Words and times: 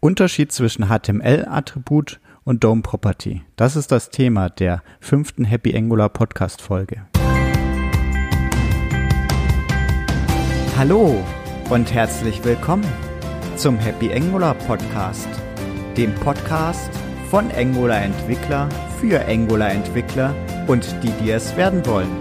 Unterschied 0.00 0.52
zwischen 0.52 0.86
HTML-Attribut 0.88 2.20
und 2.44 2.62
DOM 2.62 2.82
Property. 2.82 3.42
Das 3.56 3.74
ist 3.74 3.90
das 3.90 4.10
Thema 4.10 4.48
der 4.48 4.82
fünften 5.00 5.44
Happy 5.44 5.76
Angular 5.76 6.08
Podcast 6.08 6.62
Folge. 6.62 7.04
Hallo 10.76 11.24
und 11.70 11.92
herzlich 11.92 12.44
willkommen 12.44 12.86
zum 13.56 13.76
Happy 13.76 14.12
Angular 14.12 14.54
Podcast, 14.54 15.28
dem 15.96 16.14
Podcast 16.14 16.92
von 17.28 17.50
Angular 17.50 18.00
Entwickler 18.00 18.68
für 19.00 19.26
Angular 19.26 19.72
Entwickler 19.72 20.32
und 20.68 20.86
die, 21.02 21.10
die 21.20 21.32
es 21.32 21.56
werden 21.56 21.84
wollen. 21.86 22.16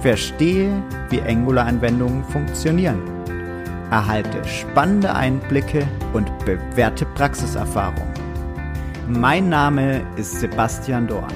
Verstehe, 0.00 0.82
wie 1.10 1.20
Angular 1.20 1.66
Anwendungen 1.66 2.24
funktionieren 2.24 3.17
erhalte 3.90 4.44
spannende 4.46 5.14
Einblicke 5.14 5.86
und 6.12 6.30
bewährte 6.44 7.06
Praxiserfahrung. 7.06 8.06
Mein 9.08 9.48
Name 9.48 10.02
ist 10.16 10.40
Sebastian 10.40 11.06
Dorn. 11.06 11.32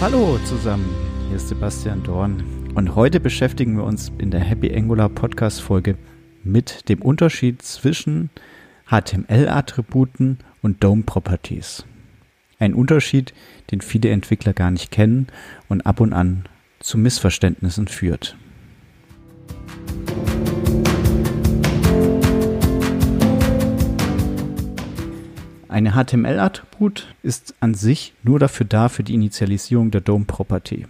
Hallo 0.00 0.38
zusammen, 0.44 0.88
hier 1.28 1.36
ist 1.36 1.48
Sebastian 1.48 2.02
Dorn 2.02 2.42
und 2.74 2.94
heute 2.94 3.20
beschäftigen 3.20 3.76
wir 3.76 3.84
uns 3.84 4.10
in 4.18 4.30
der 4.30 4.40
Happy 4.40 4.74
Angular 4.74 5.08
Podcast 5.08 5.60
Folge 5.60 5.96
mit 6.44 6.88
dem 6.88 7.02
Unterschied 7.02 7.62
zwischen 7.62 8.30
HTML-Attributen 8.86 10.38
und 10.62 10.82
DOM-Properties. 10.82 11.84
Ein 12.58 12.74
Unterschied, 12.74 13.34
den 13.70 13.80
viele 13.80 14.10
Entwickler 14.10 14.52
gar 14.52 14.70
nicht 14.70 14.90
kennen 14.90 15.28
und 15.68 15.82
ab 15.82 16.00
und 16.00 16.12
an 16.12 16.44
zu 16.80 16.98
Missverständnissen 16.98 17.86
führt. 17.86 18.36
Eine 25.68 25.92
HTML-Attribut 25.92 27.14
ist 27.22 27.54
an 27.60 27.74
sich 27.74 28.14
nur 28.24 28.38
dafür 28.38 28.66
da 28.66 28.88
für 28.88 29.04
die 29.04 29.14
Initialisierung 29.14 29.90
der 29.90 30.00
DOM-Property. 30.00 30.86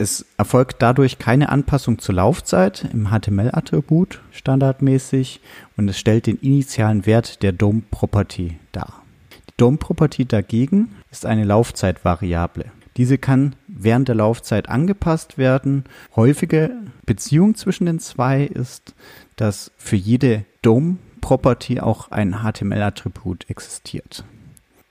Es 0.00 0.24
erfolgt 0.38 0.80
dadurch 0.80 1.18
keine 1.18 1.50
Anpassung 1.50 1.98
zur 1.98 2.14
Laufzeit 2.14 2.88
im 2.90 3.10
HTML-Attribut 3.10 4.22
standardmäßig 4.32 5.42
und 5.76 5.90
es 5.90 5.98
stellt 5.98 6.26
den 6.26 6.38
initialen 6.38 7.04
Wert 7.04 7.42
der 7.42 7.52
DOM-Property 7.52 8.56
dar. 8.72 9.02
Die 9.50 9.52
DOM-Property 9.58 10.24
dagegen 10.24 10.96
ist 11.10 11.26
eine 11.26 11.44
Laufzeitvariable. 11.44 12.72
Diese 12.96 13.18
kann 13.18 13.54
während 13.68 14.08
der 14.08 14.14
Laufzeit 14.14 14.70
angepasst 14.70 15.36
werden. 15.36 15.84
Häufige 16.16 16.70
Beziehung 17.04 17.54
zwischen 17.54 17.84
den 17.84 17.98
zwei 17.98 18.44
ist, 18.44 18.94
dass 19.36 19.70
für 19.76 19.96
jede 19.96 20.46
DOM-Property 20.62 21.80
auch 21.80 22.10
ein 22.10 22.36
HTML-Attribut 22.42 23.50
existiert. 23.50 24.24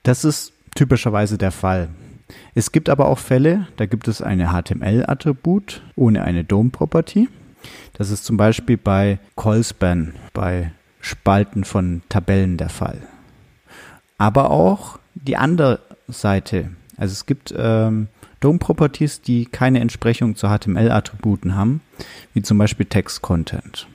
Das 0.04 0.24
ist 0.24 0.52
typischerweise 0.76 1.36
der 1.36 1.50
Fall. 1.50 1.88
Es 2.54 2.72
gibt 2.72 2.88
aber 2.88 3.06
auch 3.06 3.18
Fälle, 3.18 3.66
da 3.76 3.86
gibt 3.86 4.08
es 4.08 4.22
eine 4.22 4.48
HTML-Attribut 4.48 5.82
ohne 5.96 6.22
eine 6.22 6.44
DOM-Property. 6.44 7.28
Das 7.94 8.10
ist 8.10 8.24
zum 8.24 8.36
Beispiel 8.36 8.76
bei 8.76 9.18
Callspan, 9.36 10.14
bei 10.32 10.72
Spalten 11.00 11.64
von 11.64 12.02
Tabellen 12.08 12.56
der 12.56 12.68
Fall. 12.68 12.98
Aber 14.18 14.50
auch 14.50 14.98
die 15.14 15.36
andere 15.36 15.80
Seite. 16.08 16.70
Also 16.96 17.12
es 17.12 17.26
gibt 17.26 17.54
ähm, 17.56 18.08
DOM-Properties, 18.40 19.22
die 19.22 19.46
keine 19.46 19.80
Entsprechung 19.80 20.36
zu 20.36 20.48
HTML-Attributen 20.48 21.54
haben, 21.54 21.80
wie 22.34 22.42
zum 22.42 22.58
Beispiel 22.58 22.86
Text-Content. 22.86 23.86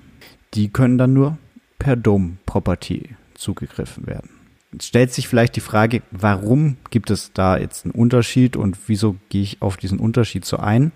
Die 0.53 0.69
können 0.69 0.97
dann 0.97 1.13
nur 1.13 1.37
per 1.79 1.95
DOM-Property 1.95 3.15
zugegriffen 3.33 4.07
werden. 4.07 4.29
Stellt 4.81 5.13
sich 5.13 5.27
vielleicht 5.27 5.55
die 5.55 5.61
Frage, 5.61 6.01
warum 6.11 6.77
gibt 6.89 7.09
es 7.09 7.31
da 7.33 7.57
jetzt 7.57 7.85
einen 7.85 7.93
Unterschied 7.93 8.55
und 8.55 8.77
wieso 8.87 9.15
gehe 9.29 9.43
ich 9.43 9.61
auf 9.61 9.77
diesen 9.77 9.99
Unterschied 9.99 10.45
so 10.45 10.57
ein? 10.57 10.91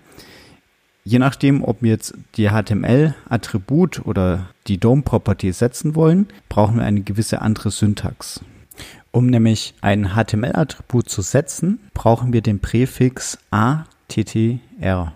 Je 1.04 1.18
nachdem, 1.18 1.64
ob 1.64 1.82
wir 1.82 1.90
jetzt 1.90 2.14
die 2.36 2.50
HTML-Attribut 2.50 4.04
oder 4.04 4.50
die 4.66 4.78
DOM-Property 4.78 5.52
setzen 5.52 5.94
wollen, 5.94 6.28
brauchen 6.48 6.76
wir 6.76 6.84
eine 6.84 7.00
gewisse 7.00 7.40
andere 7.40 7.70
Syntax. 7.70 8.40
Um 9.10 9.26
nämlich 9.26 9.74
ein 9.80 10.10
HTML-Attribut 10.14 11.08
zu 11.08 11.22
setzen, 11.22 11.80
brauchen 11.94 12.32
wir 12.32 12.42
den 12.42 12.60
Präfix 12.60 13.38
ATTR. 13.50 15.12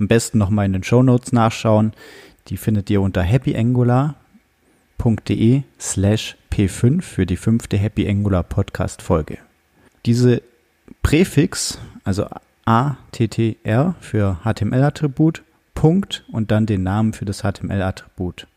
Am 0.00 0.08
besten 0.08 0.38
nochmal 0.38 0.64
in 0.64 0.72
den 0.72 0.82
Show 0.82 1.02
Notes 1.02 1.32
nachschauen. 1.32 1.92
Die 2.48 2.56
findet 2.56 2.88
ihr 2.88 3.02
unter 3.02 3.22
happyangular.de 3.22 5.62
slash 5.78 6.37
P5 6.58 7.02
für 7.02 7.24
die 7.24 7.36
fünfte 7.36 7.76
Happy 7.76 8.08
Angular 8.08 8.42
Podcast 8.42 9.00
Folge. 9.00 9.38
Diese 10.06 10.42
Präfix, 11.04 11.78
also 12.02 12.26
ATTR 12.64 13.94
für 14.00 14.40
HTML-Attribut, 14.42 15.44
Punkt 15.74 16.24
und 16.32 16.50
dann 16.50 16.66
den 16.66 16.82
Namen 16.82 17.12
für 17.12 17.24
das 17.24 17.42
HTML-Attribut. 17.42 18.48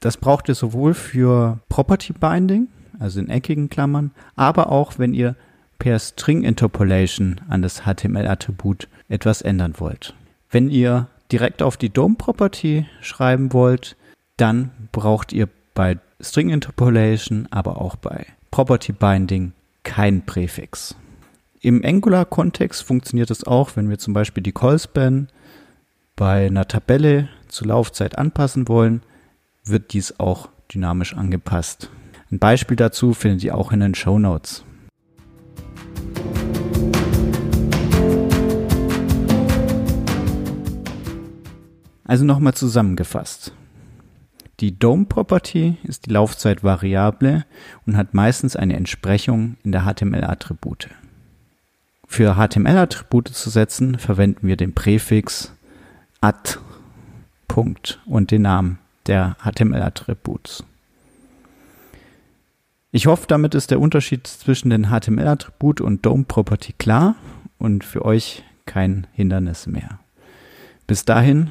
Das 0.00 0.18
braucht 0.18 0.50
ihr 0.50 0.54
sowohl 0.54 0.92
für 0.92 1.60
Property 1.70 2.12
Binding, 2.12 2.68
also 2.98 3.20
in 3.20 3.30
eckigen 3.30 3.70
Klammern, 3.70 4.10
aber 4.36 4.70
auch 4.70 4.98
wenn 4.98 5.14
ihr 5.14 5.34
per 5.78 5.98
String 5.98 6.42
Interpolation 6.42 7.40
an 7.48 7.62
das 7.62 7.84
HTML-Attribut 7.84 8.86
etwas 9.08 9.40
ändern 9.40 9.76
wollt. 9.78 10.12
Wenn 10.50 10.68
ihr 10.68 11.06
direkt 11.32 11.62
auf 11.62 11.78
die 11.78 11.88
DOM-Property 11.88 12.84
schreiben 13.00 13.54
wollt, 13.54 13.96
dann 14.36 14.72
braucht 14.92 15.32
ihr 15.32 15.48
bei 15.80 15.98
String 16.20 16.50
Interpolation, 16.50 17.48
aber 17.50 17.80
auch 17.80 17.96
bei 17.96 18.26
Property 18.50 18.92
Binding 18.92 19.54
kein 19.82 20.26
Präfix. 20.26 20.94
Im 21.62 21.82
Angular-Kontext 21.82 22.82
funktioniert 22.82 23.30
es 23.30 23.44
auch, 23.46 23.76
wenn 23.76 23.88
wir 23.88 23.98
zum 23.98 24.12
Beispiel 24.12 24.42
die 24.42 24.52
Callspan 24.52 25.28
bei 26.16 26.48
einer 26.48 26.68
Tabelle 26.68 27.30
zur 27.48 27.68
Laufzeit 27.68 28.18
anpassen 28.18 28.68
wollen, 28.68 29.00
wird 29.64 29.94
dies 29.94 30.20
auch 30.20 30.50
dynamisch 30.70 31.14
angepasst. 31.14 31.88
Ein 32.30 32.38
Beispiel 32.38 32.76
dazu 32.76 33.14
findet 33.14 33.42
ihr 33.42 33.56
auch 33.56 33.72
in 33.72 33.80
den 33.80 33.94
Show 33.94 34.18
Notes. 34.18 34.62
Also 42.04 42.26
nochmal 42.26 42.52
zusammengefasst. 42.52 43.54
Die 44.60 44.78
DOM-Property 44.78 45.78
ist 45.84 46.04
die 46.04 46.10
Laufzeitvariable 46.10 47.46
und 47.86 47.96
hat 47.96 48.12
meistens 48.12 48.56
eine 48.56 48.76
Entsprechung 48.76 49.56
in 49.64 49.72
der 49.72 49.86
HTML-Attribute. 49.86 50.90
Für 52.06 52.34
HTML-Attribute 52.34 53.28
zu 53.28 53.48
setzen, 53.48 53.98
verwenden 53.98 54.46
wir 54.46 54.56
den 54.56 54.74
Präfix 54.74 55.52
at 56.20 56.58
Punkt 57.48 58.00
und 58.04 58.30
den 58.32 58.42
Namen 58.42 58.78
der 59.06 59.36
HTML-Attributs. 59.42 60.62
Ich 62.92 63.06
hoffe, 63.06 63.24
damit 63.28 63.54
ist 63.54 63.70
der 63.70 63.80
Unterschied 63.80 64.26
zwischen 64.26 64.68
den 64.68 64.88
HTML-Attribut 64.90 65.80
und 65.80 66.04
DOM-Property 66.04 66.74
klar 66.74 67.14
und 67.56 67.82
für 67.82 68.04
euch 68.04 68.42
kein 68.66 69.06
Hindernis 69.14 69.66
mehr. 69.66 70.00
Bis 70.86 71.06
dahin 71.06 71.50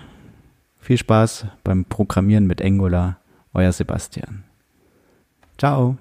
viel 0.80 0.98
Spaß 0.98 1.46
beim 1.64 1.86
Programmieren 1.86 2.48
mit 2.48 2.62
Angular, 2.62 3.20
euer 3.54 3.72
Sebastian. 3.72 4.44
Ciao. 5.58 5.98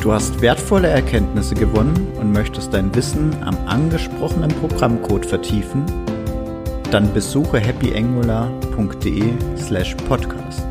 Du 0.00 0.12
hast 0.12 0.40
wertvolle 0.40 0.88
Erkenntnisse 0.88 1.54
gewonnen 1.54 2.08
und 2.18 2.32
möchtest 2.32 2.72
dein 2.72 2.92
Wissen 2.94 3.36
am 3.42 3.54
angesprochenen 3.66 4.50
Programmcode 4.50 5.26
vertiefen? 5.26 5.84
Dann 6.90 7.12
besuche 7.12 7.60
happyangular.de/slash 7.60 9.94
podcast. 10.08 10.66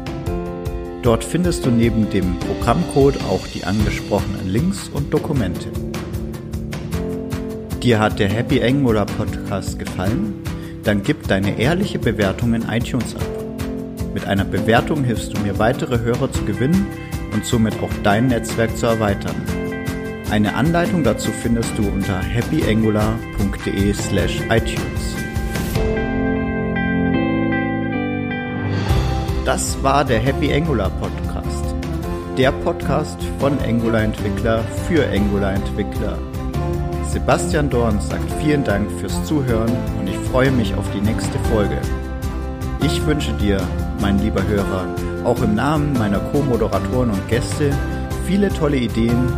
Dort 1.03 1.24
findest 1.24 1.63
du 1.65 1.69
neben 1.69 2.09
dem 2.09 2.38
Programmcode 2.39 3.24
auch 3.30 3.47
die 3.47 3.63
angesprochenen 3.63 4.50
Links 4.50 4.89
und 4.89 5.13
Dokumente. 5.13 5.69
Dir 7.81 8.00
hat 8.00 8.19
der 8.19 8.27
Happy 8.30 8.62
Angular 8.62 9.06
Podcast 9.06 9.80
gefallen? 9.80 10.33
Dann 10.83 11.03
gib 11.03 11.27
deine 11.27 11.59
ehrliche 11.59 11.99
Bewertung 11.99 12.53
in 12.53 12.67
iTunes 12.69 13.15
ab. 13.15 13.25
Mit 14.13 14.25
einer 14.25 14.45
Bewertung 14.45 15.03
hilfst 15.03 15.35
du 15.35 15.41
mir 15.41 15.59
weitere 15.59 15.99
Hörer 15.99 16.31
zu 16.31 16.43
gewinnen 16.45 16.87
und 17.33 17.45
somit 17.45 17.75
auch 17.81 17.91
dein 18.03 18.27
Netzwerk 18.27 18.75
zu 18.75 18.87
erweitern. 18.87 19.35
Eine 20.31 20.55
Anleitung 20.55 21.03
dazu 21.03 21.31
findest 21.31 21.77
du 21.77 21.87
unter 21.87 22.21
happyangular.de 22.21 23.93
slash 23.93 24.41
iTunes. 24.49 25.15
Das 29.45 29.81
war 29.81 30.05
der 30.05 30.19
Happy 30.19 30.53
Angular 30.53 30.91
Podcast. 30.91 31.39
der 32.37 32.53
Podcast 32.53 33.17
von 33.39 33.59
Angular-Entwickler 33.59 34.63
für 34.87 35.05
Angular-Entwickler. 35.09 36.17
Sebastian 37.11 37.71
Dorn 37.71 38.00
sagt 38.00 38.31
vielen 38.39 38.63
Dank 38.63 38.88
fürs 39.00 39.25
Zuhören 39.25 39.75
und 40.00 40.07
ich 40.07 40.15
freue 40.29 40.51
mich 40.51 40.75
auf 40.75 40.85
die 40.91 41.01
nächste 41.01 41.39
Folge. 41.51 41.81
Ich 42.83 43.03
wünsche 43.03 43.33
dir, 43.33 43.59
mein 44.00 44.19
lieber 44.19 44.47
Hörer, 44.47 44.85
auch 45.23 45.41
im 45.41 45.56
Namen 45.56 45.94
meiner 45.94 46.19
Co-Moderatoren 46.19 47.09
und 47.09 47.27
Gäste 47.27 47.71
viele 48.27 48.50
tolle 48.50 48.77
Ideen 48.77 49.33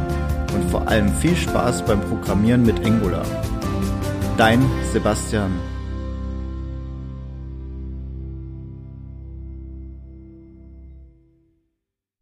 und 0.53 0.69
vor 0.69 0.85
allem 0.89 1.13
viel 1.15 1.33
Spaß 1.33 1.85
beim 1.85 2.01
Programmieren 2.01 2.63
mit 2.63 2.85
Angular. 2.85 3.25
Dein 4.35 4.59
Sebastian 4.91 5.51